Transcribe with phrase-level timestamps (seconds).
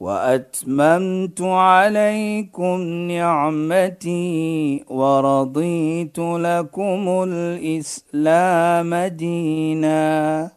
[0.00, 10.50] وأتممت عليكم نعمتي ورضيت لكم الإسلام دينا.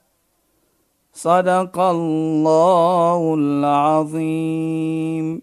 [1.13, 5.41] صدق الله العظيم.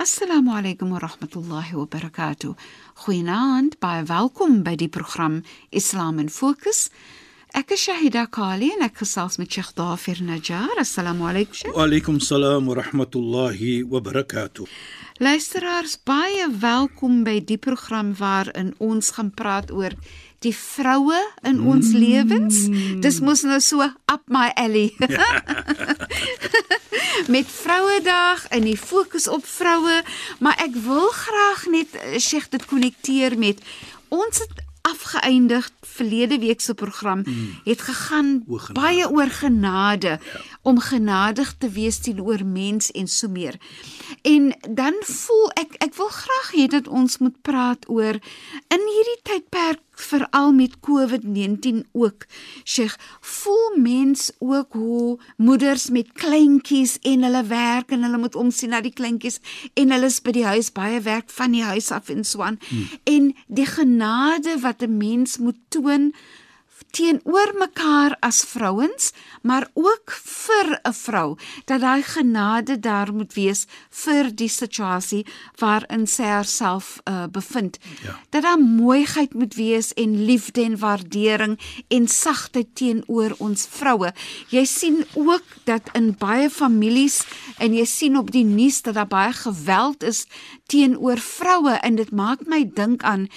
[0.00, 2.54] السلام عليكم ورحمة الله وبركاته.
[2.94, 5.42] خوينان باي فالكم بدي برنامج
[5.76, 6.90] اسلام ان فوكس
[7.50, 10.70] Ek is Shahida Kali en ek gesels met Sheikh Dafir Najjar.
[10.78, 11.74] Assalamu alaykum Sheikh.
[11.74, 14.68] Wa alaykum salaam wa rahmatullahi wa barakatuh.
[15.18, 19.96] Luisteraars, baie welkom by die program waarin ons gaan praat oor
[20.46, 21.98] die vroue in ons mm.
[21.98, 22.62] lewens.
[23.02, 24.94] Dis mos nou so up my alley.
[27.34, 30.00] Met Vrouedag en die fokus op vroue,
[30.38, 33.58] maar ek wil graag net Sheikh dit konnekteer met
[34.08, 34.68] ons het
[35.00, 37.60] afgeëindig verlede week se program mm.
[37.64, 40.40] het gegaan Oor baie oor genade ja.
[40.62, 43.56] om genadig te wees teenoor mens en so meer.
[44.22, 48.20] En dan voel ek ek wil graag hê dat ons moet praat oor
[48.68, 52.26] in hierdie tydperk veral met COVID-19 ook.
[52.64, 58.70] Sheikh, voel mens ook hoe moeders met kleintjies en hulle werk en hulle moet omsien
[58.70, 59.40] na die kleintjies
[59.74, 62.58] en hulle is by die huis baie werk van die huis af en so aan.
[62.68, 62.88] Hmm.
[63.04, 66.12] En die genade wat 'n mens moet toon
[66.90, 73.66] teenoor mekaar as vrouens, maar ook vir 'n vrou dat daai genade daar moet wees
[73.90, 75.26] vir die situasie
[75.58, 77.78] waarin sy haarself uh, bevind.
[78.02, 78.18] Ja.
[78.28, 84.12] Dat daar mooiheid moet wees en liefde en waardering en sagtheid teenoor ons vroue.
[84.48, 87.24] Jy sien ook dat in baie families
[87.58, 90.26] en jy sien op die nuus dat daar baie geweld is
[90.66, 93.28] teenoor vroue en dit maak my dink aan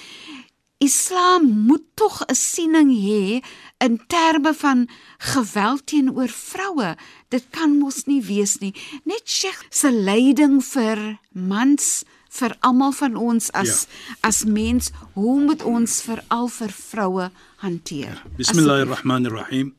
[0.78, 3.42] Islam moet tog 'n siening hê
[3.78, 6.96] in terme van geweld teenoor vroue.
[7.28, 8.74] Dit kan mos nie wees nie.
[9.04, 14.28] Net Sheikh se leiding vir mans vir almal van ons as ja.
[14.28, 18.14] as mens, hoe moet ons veral vir vroue hanteer?
[18.24, 18.30] Ja.
[18.36, 19.74] Bismillahirrahmanirrahim.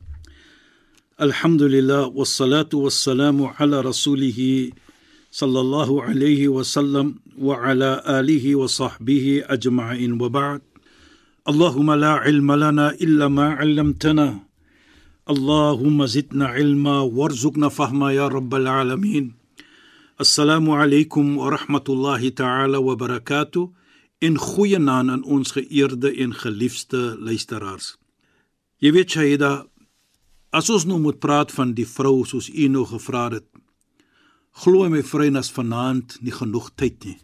[1.18, 4.72] Alhamdulillah wassalatu wassalamu ala rasulih
[5.30, 10.75] sallallahu alayhi wa sallam wa ala alihi wa sahbihi ajma'in wa ba'd.
[11.46, 14.40] Allahümme la ilme lana illa ma allamtana.
[15.26, 19.34] Allahümme zidna ilma verzukna fahma ya rabbel alemin.
[20.18, 23.70] Assalamu alaykum wa rahmatullahi ta'ala wa barakatuh.
[24.20, 27.94] En goeie naand aan ons geëerde en geliefde luisteraars.
[28.82, 29.52] Jy weet Shaida,
[30.50, 33.46] as ons nou moet praat van die vrou soos u nou gevra het,
[34.64, 37.18] glo my vriend as vanaand nie genoeg tyd nie.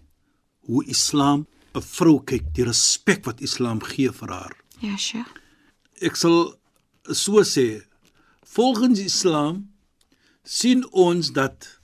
[0.71, 1.49] Hoe Islam
[1.81, 4.57] vrou kyk, die respek wat Islam gee vir haar.
[4.81, 5.25] Ja, sure.
[6.03, 6.55] Ek sal
[7.09, 7.83] so sê,
[8.55, 9.69] volgens Islam
[10.45, 11.79] sien ons dat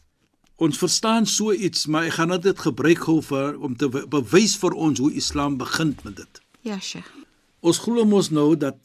[0.59, 4.75] ons verstaan so iets, maar ek gaan dit gebruik gou vir om te bewys vir
[4.75, 6.43] ons hoe Islam begin met dit.
[6.67, 7.07] Ja, sure.
[7.61, 8.77] Ons glo mos nou dat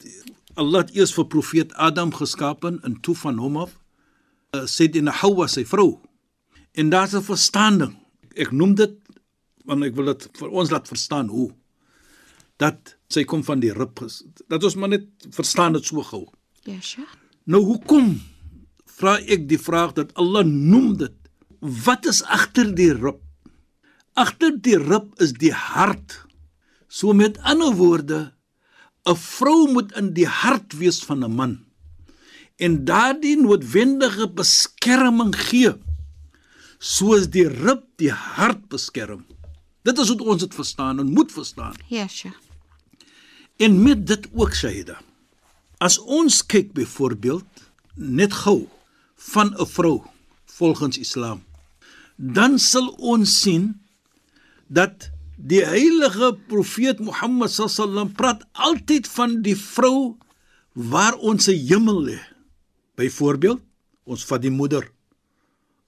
[0.54, 3.74] Allah eers vir profeet Adam geskaap en toe van hom af
[4.54, 5.98] uh, sê dit in Hawa sy vrou.
[6.74, 7.96] En daar's 'n verstaaning.
[8.36, 8.94] Ek noem dit
[9.64, 11.50] want ek wil dit vir ons laat verstaan hoe
[12.62, 13.98] dat sy kom van die rib
[14.48, 16.24] dat ons maar net verstaan dit so gou.
[16.64, 17.08] Ja, sure.
[17.44, 18.14] Nou hoekom
[18.98, 21.16] vra ek die vraag dat Allah noem dit
[21.60, 23.20] wat is agter die rib?
[24.14, 26.20] Agter die rib is die hart.
[26.88, 28.32] So met ander woorde
[29.04, 31.64] 'n vrou moet in die hart wees van 'n man
[32.56, 35.74] en daardie noodwendige beskerming gee
[36.78, 39.24] soos die rib die hart beskerm.
[39.84, 41.74] Dit is wat ons dit verstaan en moet verstaan.
[41.92, 42.34] Ja, sure.
[43.56, 44.96] En met dit ook Shaida.
[45.78, 47.64] As ons kyk byvoorbeeld
[47.94, 48.64] net gou
[49.32, 50.02] van 'n vrou
[50.44, 51.44] volgens Islam,
[52.16, 53.80] dan sal ons sien
[54.66, 60.16] dat die heilige profeet Mohammed sallam praat altyd van die vrou
[60.72, 62.18] waar ons se hemel lê.
[62.94, 63.60] Byvoorbeeld,
[64.04, 64.90] ons vat die moeder.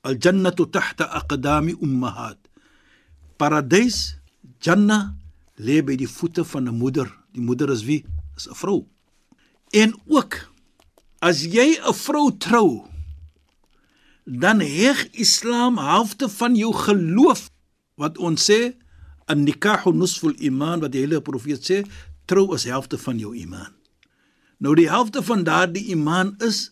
[0.01, 2.46] Al-jannatu tahta aqdami ummahat
[3.39, 4.17] paradys
[4.61, 5.15] Jannah
[5.59, 7.09] lê by die voete van 'n moeder.
[7.33, 8.05] Die moeder is wie?
[8.37, 8.87] Is 'n vrou.
[9.71, 10.51] En ook
[11.21, 12.89] as jy 'n vrou trou,
[14.25, 17.51] dan heg Islam halfte van jou geloof
[17.95, 18.75] wat ons sê
[19.27, 21.87] 'n nikahu nusful iman wat die hele profeet sê,
[22.27, 23.73] trou is helfte van jou iman.
[24.59, 26.71] Nou die helfte van daardie iman is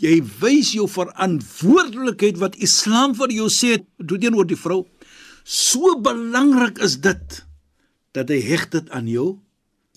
[0.00, 4.86] jy wys jou verantwoordelikheid wat Islam vir jou sê teenoor die vrou.
[5.44, 7.42] So belangrik is dit
[8.12, 9.40] dat hy heg dit aan jou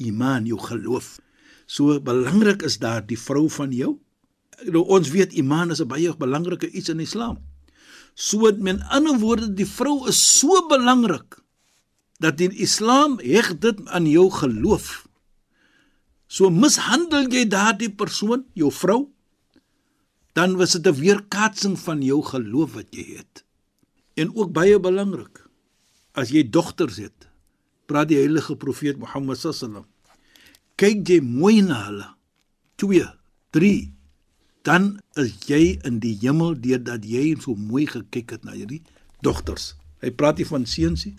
[0.01, 1.19] iman, jou geloof.
[1.65, 3.95] So belangrik is daar die vrou van jou.
[4.71, 7.37] Nou ons weet iman is 'n baie belangrike iets in Islam.
[8.13, 11.37] So met ander woorde die vrou is so belangrik
[12.19, 15.07] dat in Islam heg dit aan jou geloof.
[16.27, 19.11] So mishandel jy daardie persoon, jou vrou,
[20.33, 23.44] dan was dit 'n weerkaatsing van jou geloof wat jy het.
[24.15, 25.43] En ook baie belangrik,
[26.15, 27.27] as jy dogters het,
[27.85, 29.85] praat die heilige profeet Mohammed sallam.
[30.79, 32.07] Kyk jy mooi na hulle.
[32.79, 33.03] 2,
[33.55, 33.95] 3
[34.65, 38.81] dan is jy in die hemel deurdat jy so mooi gekyk het na hierdie
[39.25, 39.75] dogters.
[40.01, 41.13] Hy praat nie van seuns nie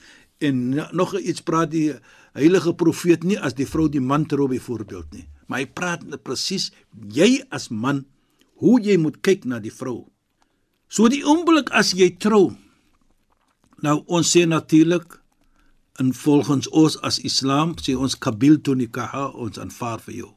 [0.44, 1.94] en nog iets praat die
[2.36, 5.24] heilige profeet nie as die vrou die man trou byvoorbeeld nie.
[5.46, 6.72] Maar hy praat presies
[7.14, 8.02] jy as man
[8.60, 10.08] hoe jy moet kyk na die vrou.
[10.90, 12.50] So die oomblik as jy trou.
[13.84, 15.18] Nou ons sê natuurlik
[16.00, 20.30] in volgens ons as Islam sê ons kabil tu nikah ons aanvaar vir jou.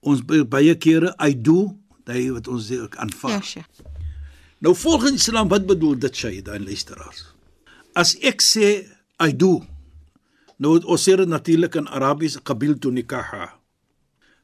[0.00, 1.74] Ons baie kere I do,
[2.08, 3.40] daai wat ons sê aanvaar.
[3.40, 3.64] Ja, sy.
[4.60, 7.24] Nou volgens Islam wat bedoel dit sê dan luisteraars?
[7.96, 8.84] As ek sê
[9.20, 9.60] I do.
[10.60, 13.56] Nou ons sê dit natuurlik in Arabies kabil tu nikah.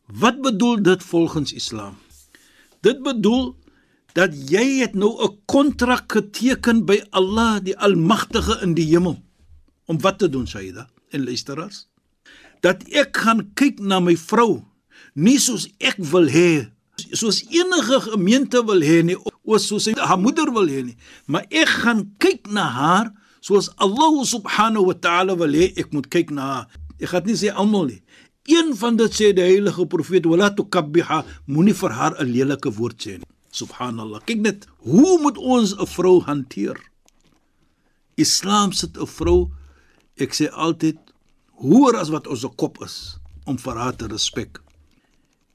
[0.07, 1.97] Wat bedoel dit volgens Islam?
[2.81, 3.57] Dit bedoel
[4.17, 9.23] dat jy het nou 'n kontrak geteken by Allah die Almagtige in die hemel.
[9.87, 10.89] Om wat te doen, Saida?
[11.11, 11.89] En luisteraars,
[12.61, 14.65] dat ek gaan kyk na my vrou
[15.15, 16.69] nie soos ek wil hê,
[17.13, 20.97] soos enige gemeente wil hê nie, of soos sy haar moeder wil hê nie,
[21.27, 26.09] maar ek gaan kyk na haar soos Allah subhanahu wa ta'ala wil hê ek moet
[26.11, 26.67] kyk na haar.
[26.99, 28.03] Ek gaan nie sê almal nie.
[28.49, 32.99] Een van dit sê die heilige profeet wala tukabbiha moenie vir haar 'n lelike woord
[32.99, 33.36] sê nie.
[33.57, 34.21] Subhanallah.
[34.29, 36.77] Kyk net, hoe moet ons 'n vrou hanteer?
[38.17, 39.51] Islam sit 'n vrou,
[40.17, 40.99] ek sê altyd,
[41.65, 44.61] hoër as wat ons se kop is om vir haar te respek.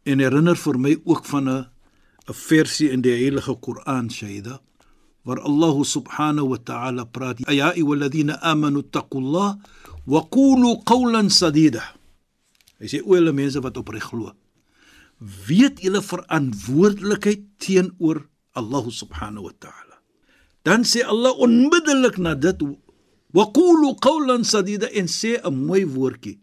[0.06, 1.66] En herinner vir my ook van 'n
[2.28, 4.62] 'n versie in die heilige Koran, Shaida,
[5.26, 9.60] waar Allah subhanahu wa ta'ala praat: "Ya ayyuhalladhina amanu taqullaha
[10.06, 11.84] wa qulu qawlan sadida."
[12.80, 14.34] Hy sê o, julle mense wat opreg glo.
[15.22, 18.26] Weet julle verantwoordelikheid teenoor
[18.58, 20.02] Allah subhanahu wa ta'ala.
[20.66, 22.58] Dan sê Allah onmiddellik na dit
[23.32, 26.42] wa qulu qawlan sadida en sê 'n mooi woordjie.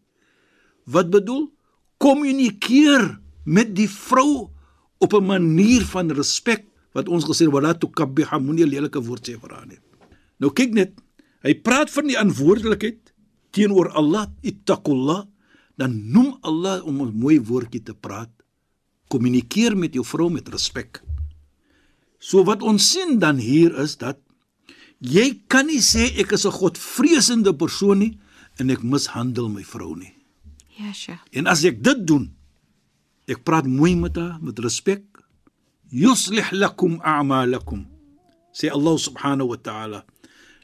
[0.87, 1.51] Wat bedoel?
[1.99, 4.51] Kommunikeer met die vrou
[4.99, 9.51] op 'n manier van respek wat ons gesê wala tukabbiha moenie lelike woord sê vir
[9.51, 9.79] haar nie.
[10.39, 10.93] Nou kyk net,
[11.43, 13.13] hy praat van die verantwoordelikheid
[13.51, 15.27] teenoor Allah, ittaqullah
[15.77, 18.31] dan noem Allah om 'n mooi woordjie te praat.
[19.09, 21.03] Kommunikeer met jou vrou met respek.
[22.19, 24.19] So wat ons sien dan hier is dat
[24.99, 28.19] jy kan nie sê ek is 'n godvreesende persoon nie
[28.59, 30.15] en ek mishandel my vrou nie.
[30.79, 31.19] Ja, sy.
[31.33, 32.35] En as ek dit doen,
[33.27, 35.03] ek praat mooi met haar met respek.
[35.91, 37.87] Yuslih lakum a'malakum.
[38.53, 40.05] Sê Allah subhanahu wa ta'ala.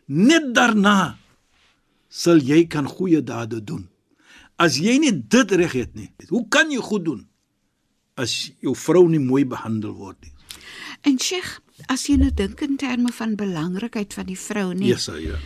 [0.06, 1.16] Net daarna
[2.08, 3.88] sal jy kan goeie dade doen.
[4.56, 7.22] As jy nie dit reg het nie, hoe kan jy goed doen
[8.16, 10.32] as jou vrou nie mooi behandel word nie?
[11.04, 11.58] En Sheikh,
[11.92, 14.88] as jy nou dink in terme van belangrikheid van die vrou, nee.
[14.94, 15.36] Yes, ja.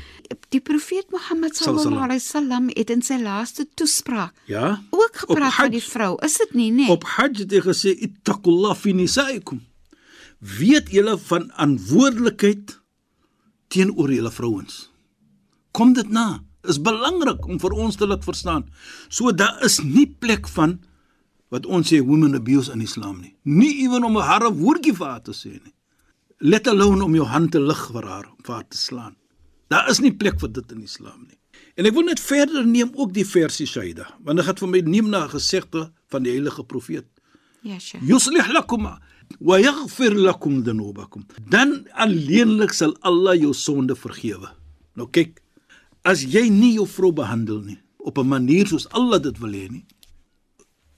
[0.53, 4.83] Die profeet Mohammed sallallahu alaihi wasallam het in sy laaste toespraak Ja.
[4.93, 6.19] ook gepraat van die vrou.
[6.25, 6.91] Is dit nie, nee?
[6.93, 9.63] Op Hajj het hy gesê ittaqullah fi nisaikum.
[10.39, 12.77] Weet julle van verantwoordelikheid
[13.73, 14.91] teenoor julle vrouens.
[15.73, 16.43] Kom dit na.
[16.69, 18.67] Is belangrik om vir ons te laat verstaan.
[19.09, 20.79] So daar is nie plek van
[21.53, 23.35] wat ons sê women abuse in Islam nie.
[23.45, 25.75] Nie ewen om 'n harde woordjie vir haar te sê nie.
[26.41, 29.17] Let alone om jou hand te lig vir haar, vir haar te slaan.
[29.69, 31.39] Daar is nie plek vir dit in Islam nie.
[31.77, 34.81] En ek wil net verder neem ook die versie Shaida, want dit gaan vir my
[34.81, 37.07] neem na 'n gesegde van die heilige profeet.
[37.63, 38.03] Ja, Sheikh.
[38.03, 38.89] Yuslih lakum
[39.41, 41.27] wa yaghfir lakum dhunubakum.
[41.49, 44.49] Dan alleenlik sal Allah jou sonde vergewe.
[44.95, 45.41] Nou kyk,
[46.03, 49.69] as jy nie jou vrou behandel nie op 'n manier soos Allah dit wil hê
[49.71, 49.85] nie,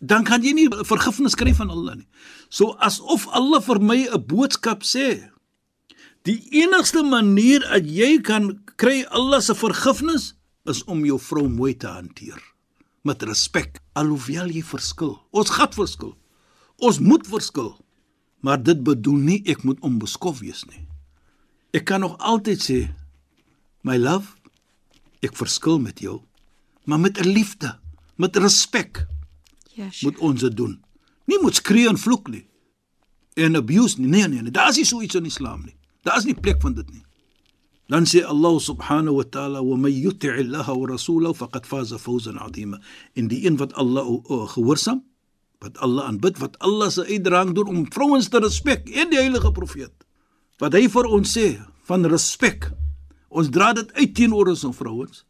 [0.01, 2.09] dan kan jy nie vergifnis kry van Allah nie.
[2.49, 5.31] So asof Allah vir my 'n boodskap sê.
[6.25, 11.75] Die enigste manier dat jy kan kry Allah se vergifnis is om jou vrou mooi
[11.75, 12.41] te hanteer
[13.03, 15.21] met respek alhoewel jy verskil.
[15.33, 16.17] Ons gat verskil.
[16.77, 17.77] Ons moet verskil.
[18.41, 20.89] Maar dit bedoel nie ek moet onbeskof wees nie.
[21.73, 22.95] Ek kan nog altyd sê
[23.83, 24.41] my love,
[25.21, 26.23] Ek verskil met jou,
[26.89, 27.79] maar met 'n liefde,
[28.17, 29.07] met respek
[29.75, 30.03] Ja, Sheikh.
[30.03, 30.81] moet ons dit doen.
[31.25, 32.47] Nie moet skree en vloek nie.
[33.35, 34.09] En abuse nie.
[34.09, 34.51] Nee nee, nee.
[34.51, 35.77] daar is nie so iets in Islam nie.
[36.03, 37.05] Daar is nie plek van dit nie.
[37.91, 42.39] Dan sê Allah subhanahu wa ta'ala wa may yuti' Allah wa rasulahu faqad faza fawzan
[42.39, 42.79] 'azima.
[43.15, 45.03] En die een wat Allah uh, gehoorsaam,
[45.59, 49.53] wat Allah aanbid, wat Allah se uitdrang doen om vrouens te respek en die heilige
[49.53, 49.93] profeet.
[50.59, 51.59] Wat hy vir ons sê
[51.91, 52.71] van respek.
[53.29, 55.25] Ons dra dit uit teenoor ons vrouens.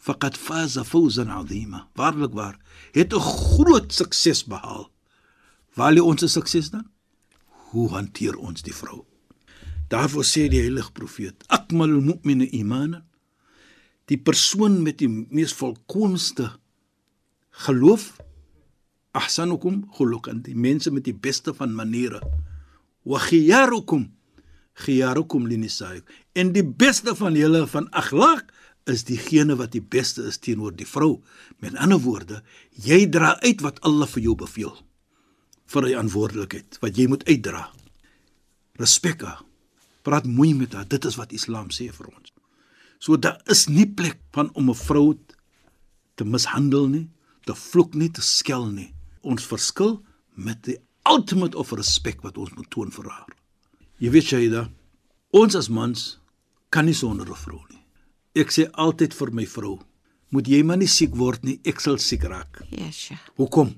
[0.00, 1.88] Faqad faza fawzan 'azima.
[1.94, 2.56] Waarlik waar,
[2.92, 4.90] het 'n groot sukses behaal.
[5.76, 6.86] Waar lê ons sukses dan?
[7.70, 9.04] Hoe hanteer ons die vrou?
[9.88, 13.04] Daarvoor sê die heilige profeet: "Akmalul mu'minu imanan."
[14.04, 16.50] Die persoon met die mees volkoomste
[17.50, 18.16] geloof,
[19.10, 22.20] ahsanukum khuluqan, die mense met die beste van maniere.
[23.02, 24.10] Wa khiyarukum
[24.72, 26.02] khiyarukum linisai.
[26.32, 28.50] En die beste van julle van akhlaq
[28.90, 31.22] is diegene wat die beste is teenoor die vrou.
[31.58, 32.42] Met ander woorde,
[32.74, 34.76] jy dra uit wat Allah vir jou beveel
[35.70, 37.68] vir die verantwoordelikheid wat jy moet uitdra.
[38.80, 39.44] Respek haar.
[40.06, 40.88] Praat mooi met haar.
[40.88, 42.32] Dit is wat Islam sê vir ons.
[43.00, 45.18] So daar is nie plek van om 'n vrou
[46.16, 47.08] te mishandel nie,
[47.44, 48.94] te vloek nie, te skel nie.
[49.22, 50.02] Ons verskil
[50.34, 50.78] met die
[51.08, 53.28] ultimate of respek wat ons moet toon vir haar.
[53.98, 54.70] Jy weet Shaida,
[55.30, 56.18] ons as mans
[56.70, 57.79] kan nie sonder 'n vrou nie.
[58.38, 59.78] Ek sê altyd vir my vrou,
[60.30, 62.60] moet jy maar nie siek word nie, ek sal siek raak.
[62.92, 63.18] Sheikh.
[63.40, 63.72] Hoekom?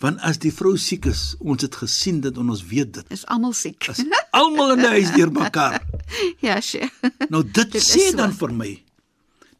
[0.00, 3.06] Want as die vrou siek is, ons het gesien dit en ons weet dit.
[3.12, 3.88] Is almal siek.
[3.88, 4.00] As
[4.36, 5.80] almal in die huis deurmekaar.
[6.46, 6.92] ja, Sheikh.
[7.32, 8.16] Nou dit, Dit is sê so.
[8.20, 8.70] dan vir my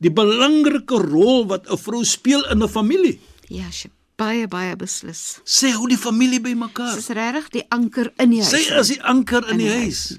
[0.00, 3.18] die belangrike rol wat 'n vrou speel in 'n familie.
[3.48, 3.92] Ja, Sheikh.
[4.16, 5.40] Baie baie beslis.
[5.48, 6.94] Sê hou die familie bymekaar.
[6.94, 8.50] Dis regtig die anker in die huis.
[8.52, 10.18] Sy is die anker in In die die huis.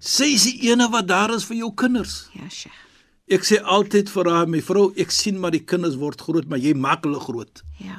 [0.00, 2.28] Sy is die ene wat daar is vir jou kinders.
[2.32, 2.85] Ja, Sheikh.
[3.28, 6.58] Ek sê altyd vir haar, my vrou, ek sien maar die kinders word groot, maar
[6.62, 7.62] jy maak hulle groot.
[7.82, 7.96] Ja.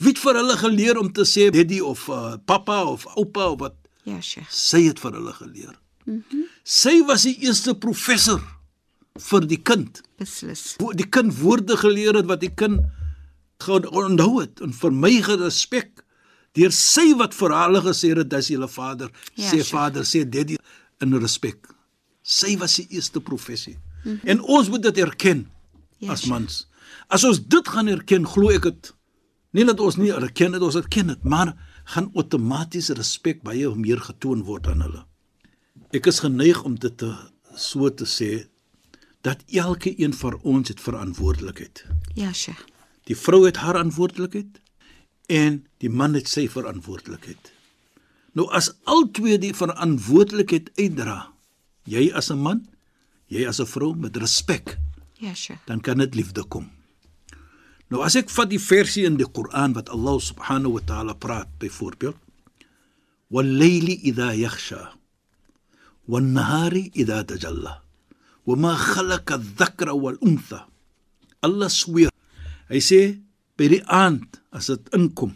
[0.00, 3.58] Wie het vir hulle geleer om te sê daddy of uh, papa of oupa of
[3.60, 3.74] wat?
[4.08, 4.48] Ja, Sheikh.
[4.50, 5.74] Sy het vir hulle geleer.
[6.06, 6.44] Mm -hmm.
[6.64, 8.40] Sy was die eerste professor
[9.18, 10.00] vir die kind.
[10.18, 10.76] Beslis.
[10.78, 12.80] Wo- Die kind woorde geleer het wat die kind
[13.68, 16.04] onthou het en vir my gerespek
[16.54, 19.64] deur sy wat vir hulle gesê het dis julle vader, Ja, sê sure.
[19.64, 20.56] vader, sê daddy
[21.00, 21.68] in respek.
[22.22, 23.76] Sy was die eerste professie.
[24.08, 24.28] Mm -hmm.
[24.28, 25.48] En ons moet dit erken
[25.98, 26.68] Ja, as mans.
[27.08, 28.94] As ons dit gaan erken, glo ek dit.
[29.50, 34.00] Nie dat ons nie erken dit, ons erken dit, maar gaan outomaties respek baie meer
[34.00, 35.04] getoon word aan hulle.
[35.96, 37.10] Ek is geneig om dit te
[37.56, 38.46] so te sê
[39.26, 41.84] dat elke een van ons het verantwoordelikheid.
[42.14, 42.60] Ja, Sheikh.
[43.08, 44.60] Die vrou het haar verantwoordelikheid
[45.32, 47.52] en die man het sy verantwoordelikheid.
[48.36, 51.32] Nou as albei die verantwoordelikheid uitdra,
[51.88, 52.68] jy as 'n man,
[53.28, 54.78] jy as 'n vrou met respek,
[55.20, 55.60] Ja, Sheikh.
[55.66, 56.70] dan kan dit liefde kom.
[57.88, 61.48] Nou as ek vat die versie in die Koran wat Allah subhanahu wa ta'ala praat
[61.58, 62.16] byvoorbeeld
[63.30, 64.92] wal-layli idha yakhsha
[66.08, 67.80] wan-nahari idha tajalla
[68.46, 70.66] wama khalaqa adh-dhakara wal-untha
[71.44, 72.10] Allah sweer
[72.68, 73.00] hy sê
[73.56, 75.32] by die aand as dit inkom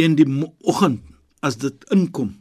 [0.00, 0.28] en die
[0.64, 1.00] oggend
[1.44, 2.36] as dit inkom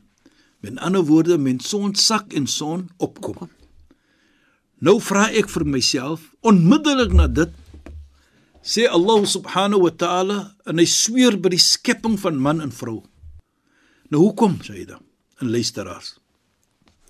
[0.64, 3.48] met ander woorde men son sak en son opkom
[4.80, 7.52] Nou vra ek vir myself onmiddellik na dit
[8.64, 10.38] sê Allah subhanahu wa ta'ala
[10.70, 13.02] en hy sweer by die skepping van man en vrou.
[14.12, 15.04] Nou hoekom sê hy dan?
[15.44, 16.16] En luisteraars.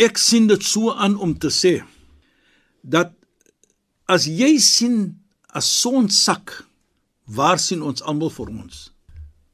[0.02, 1.80] Ek sien dit so aan om te sê
[2.82, 3.14] dat
[4.10, 5.20] as jy sien
[5.54, 6.64] as son sak,
[7.30, 8.90] waar sien ons almal vir ons?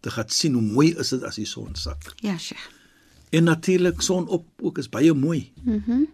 [0.04, 2.14] Te gaan sien hoe mooi is dit as die son sak.
[2.24, 2.72] Ja, Sheikh.
[3.36, 5.52] En natuurlik son op ook is baie mooi.
[5.64, 5.82] Mhm.
[5.84, 6.12] Mm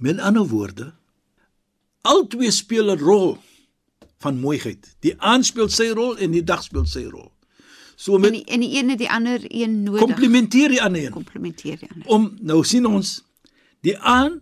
[0.00, 0.94] Met ander woorde,
[2.02, 3.38] albei speel 'n rol
[4.18, 4.96] van mooiheid.
[5.00, 7.32] Die aand speel sy rol en die dag speel sy rol.
[7.96, 10.00] So En met die, en die een het die ander een nodig.
[10.00, 11.10] komplementeer die ander een.
[11.12, 12.08] Komplementeer die ander.
[12.08, 13.22] Om nou sien ons
[13.80, 14.40] die aand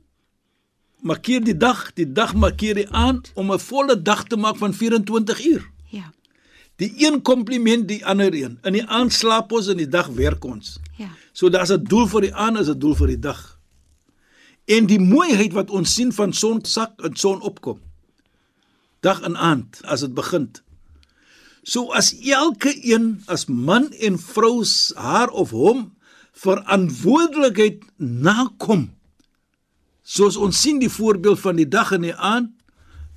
[1.01, 4.75] markeer die dag, die dag markeer die aand om 'n volle dag te maak van
[4.75, 5.71] 24 uur.
[5.91, 6.13] Ja.
[6.77, 8.59] Die een komplement die ander een.
[8.63, 10.79] In die aand slaap ons en die dag werk ons.
[10.97, 11.09] Ja.
[11.33, 13.58] So daar's 'n doel vir die aand, is 'n doel vir die dag.
[14.69, 17.79] En die mooiheid wat ons sien van son sak en son opkom.
[19.01, 20.51] Dag en aand as dit begin.
[21.63, 24.65] So as elke een as man en vrou
[24.97, 25.87] haar of hom
[26.39, 28.89] verantwoordelikheid nakom.
[30.03, 32.53] Soos ons sien die voorbeeld van die dag en die aand,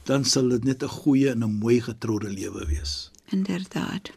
[0.10, 3.12] dan sal dit net 'n goeie en 'n mooi getroude lewe wees.
[3.30, 4.12] Inderdaad.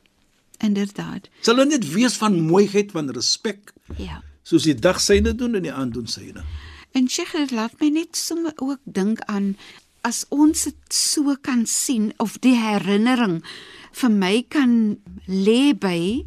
[0.59, 1.29] Inderdaad.
[1.41, 4.23] Sal dit net wees van mooiheid, van respek, Ja.
[4.43, 6.45] soos die dag syne doen en die aand doen syne.
[6.95, 9.57] En Sheikh, dit laat my net sommer ook dink aan
[10.07, 13.41] as ons dit so kan sien of die herinnering
[13.99, 14.75] vir my kan
[15.27, 16.23] lê by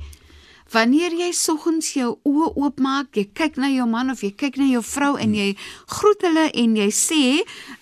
[0.74, 4.68] wanneer jy soggens jou oë oopmaak, jy kyk na jou man of jy kyk na
[4.68, 5.54] jou vrou en jy
[5.94, 7.24] groet hulle en jy sê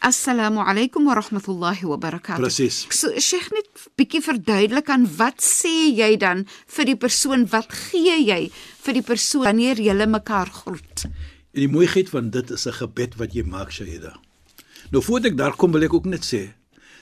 [0.06, 2.44] assalamu alaykum wa rahmatullahi wa barakatuh.
[2.44, 2.84] Presies.
[2.94, 6.46] So Sheikh net bietjie verduidelik aan wat sê jy dan
[6.78, 7.50] vir die persoon?
[7.50, 8.44] Wat gee jy
[8.86, 11.10] vir die persoon wanneer julle mekaar groet?
[11.56, 14.20] En die mooiheid van dit is 'n gebed wat jy maak, Shahida.
[14.92, 16.52] Nou voordat ek daar kom, wil ek ook net sê,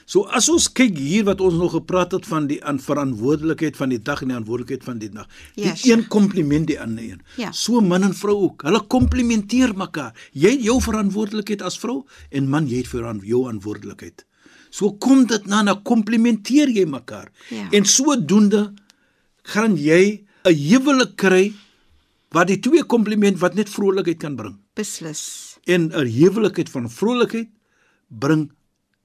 [0.06, 3.88] so as ons kyk hier wat ons nog gepraat het van die aan verantwoordelikheid van
[3.88, 5.26] die dag en die verantwoordelikheid van die nag.
[5.54, 5.96] Die Ja, sure.
[5.96, 7.20] een kompliment die ander een.
[7.36, 7.52] Ja.
[7.52, 8.62] So man en vrou ook.
[8.62, 10.14] Hulle komplimenteer mekaar.
[10.32, 14.24] Jy jou verantwoordelikheid as vrou en man jy het vir jou verantwoordelikheid.
[14.70, 17.30] So kom dit na, dan komplimenteer jy mekaar.
[17.50, 17.68] Ja.
[17.70, 18.72] En sodoende
[19.42, 21.52] gaan jy 'n huwelik kry
[22.34, 24.56] wat die twee kompliment wat net vrolikheid kan bring.
[24.74, 25.56] Beslis.
[25.64, 27.48] En 'n huwelikheid van vrolikheid
[28.08, 28.50] bring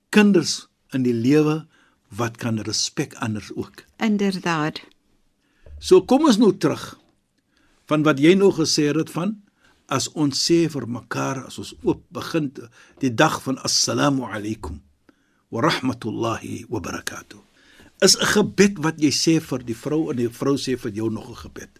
[0.09, 1.67] kinders in die lewe
[2.09, 3.85] wat kan respek anders ook.
[3.97, 4.81] Inderdaad.
[5.79, 6.97] So kom ons nou terug
[7.85, 9.37] van wat jy nou gesê het van
[9.87, 12.51] as ons sê vir mekaar as ons oop begin
[12.99, 14.81] die dag van assalamu alaykum
[15.49, 17.39] wa rahmatullahi wa barakatuh.
[18.01, 21.09] Is 'n gebed wat jy sê vir die vrou en die vrou sê vir jou
[21.09, 21.79] nog 'n gebed.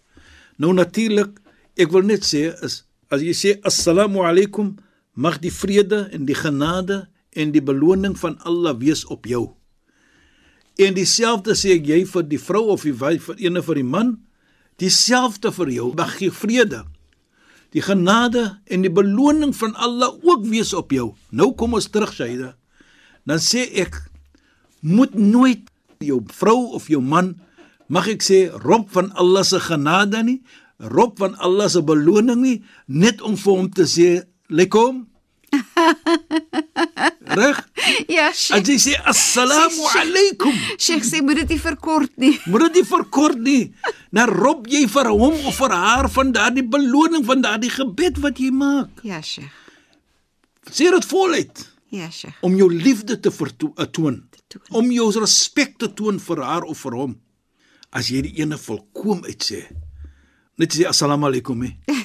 [0.60, 1.38] Nou natuurlik,
[1.80, 4.76] ek wil net sê is as jy sê assalamu alaykum,
[5.18, 9.48] mag die vrede en die genade en die beloning van Allah wees op jou.
[10.80, 13.88] En dieselfde sê ek jy vir die vrou of die wyf vir ene vir die
[13.88, 14.14] man,
[14.80, 15.88] dieselfde vir jou.
[15.96, 16.84] Mag die vrede,
[17.74, 21.10] die genade en die beloning van Allah ook wees op jou.
[21.32, 22.54] Nou kom ons terug, Shaida.
[23.28, 23.98] Dan sê ek
[24.80, 25.66] moet nooit
[26.00, 27.34] jou vrou of jou man
[27.90, 30.38] mag ek sê rob van Allah se genade nie,
[30.80, 34.10] rob van Allah se beloning nie, net om vir hom te sê
[34.48, 35.06] lekom.
[37.30, 37.58] Reg?
[38.10, 38.68] Ja, As Sheikh.
[38.70, 40.54] jy sê assalamu alaykum.
[40.78, 42.32] Sheikh sê moet dit nie verkort nie.
[42.50, 43.60] Moet dit nie verkort nie.
[44.14, 48.38] Dan rob jy vir hom of vir haar van daardie beloning van daardie gebed wat
[48.42, 49.02] jy maak.
[49.06, 49.50] Ja, Sheikh.
[50.70, 52.36] Sê dit voluit Ja, Sheikh.
[52.46, 54.62] om jou liefde te verto- eh, toon, toon.
[54.78, 57.16] om jou respek te toon vir haar of vir hom.
[57.92, 59.64] As jy die ene volkom uit sê,
[60.58, 61.62] net sê assalamu alaykum.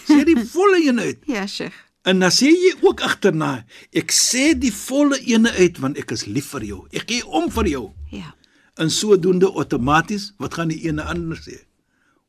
[0.08, 1.20] Sê die volle een uit.
[1.30, 1.74] Ja, Sheikh.
[2.06, 6.26] En dan sê jy ook agterna, ek sê die volle ene uit want ek is
[6.30, 6.82] lief vir jou.
[6.94, 7.86] Ek gee om vir jou.
[8.12, 8.34] Ja.
[8.78, 11.62] En sodoende outomaties, wat gaan die ene ander sê?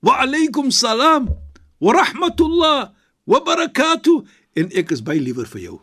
[0.00, 1.28] Wa alaykum salam
[1.80, 2.92] wa rahmatullah
[3.26, 4.22] wa barakatuh
[4.56, 5.80] en ek is baie liewer vir jou.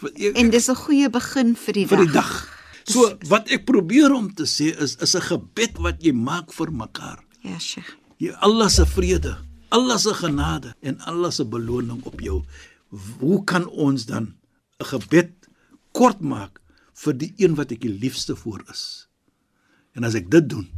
[0.00, 2.06] Vir, ek, En dis 'n goeie begin vir die vir dag.
[2.06, 2.51] die dag.
[2.88, 6.70] So wat ek probeer om te sê is is 'n gebed wat jy maak vir
[6.72, 7.24] mekaar.
[7.42, 7.96] Ja, Sheikh.
[8.18, 9.38] Jy Allah se vrede,
[9.70, 12.42] Allah se genade en Allah se beloning op jou.
[13.18, 14.34] Hoe kan ons dan
[14.80, 15.32] 'n gebed
[15.92, 16.60] kort maak
[16.94, 19.08] vir die een wat ek die liefste voor is?
[19.92, 20.68] En as ek dit doen,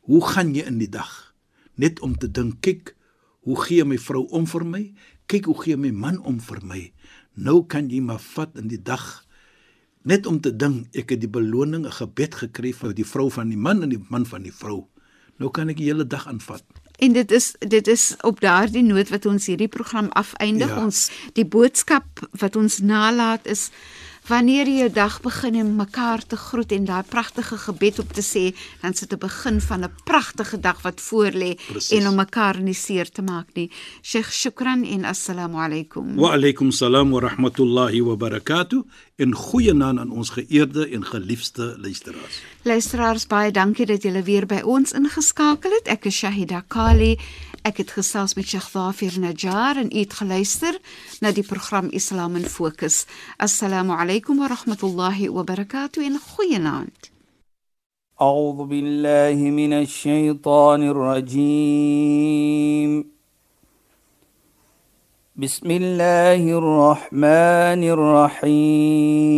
[0.00, 1.34] hoe gaan jy in die dag
[1.74, 2.96] net om te dink, kyk,
[3.42, 4.94] hoe gee my vrou om vir my?
[5.26, 6.92] Kyk hoe gee my man om vir my?
[7.34, 9.24] Nou kan jy maar vat in die dag
[10.02, 13.48] net om te dink ek het die beloning 'n gebed gekry vir die vrou van
[13.48, 14.86] die man en die man van die vrou.
[15.38, 16.64] Nou kan ek die hele dag aanvat.
[16.98, 20.68] En dit is dit is op daardie noot wat ons hierdie program afeindig.
[20.68, 20.84] Ja.
[20.84, 23.70] Ons die boodskap wat ons nalat is
[24.28, 28.22] wanneer jy jou dag begin om mekaar te groet en daai pragtige gebed op te
[28.22, 28.44] sê,
[28.82, 31.58] dan sit 'n begin van 'n pragtige dag wat voorlê
[31.90, 33.70] en om mekaar nie seer te maak nie.
[34.02, 36.14] Sheikh Shukran en assalamu alaykum.
[36.16, 38.82] Wa alaykum salaam wa rahmatullahi wa barakatuh.
[39.16, 42.40] En goeienaand aan ons geëerde en geliefde luisteraars.
[42.62, 45.88] Luisteraars, baie dankie dat julle weer by ons ingeskakel het.
[45.88, 47.18] Ek is Shahida Kali.
[47.61, 50.79] Ek het gesels met Sheikh Dhafir Najjar en u het geluister
[51.19, 53.05] na die program Islam in Fokus.
[53.37, 57.11] Assalamu alaykum wa rahmatullahi wa barakatuh en goeienaand.
[58.21, 62.37] أعوذ بالله من الشيطان الرجيم
[65.35, 67.83] بسم الله الرحمن
[68.49, 69.37] الرحيم